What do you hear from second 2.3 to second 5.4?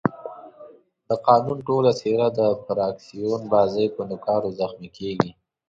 د فراکسیون بازۍ په نوکارو زخمي کېږي.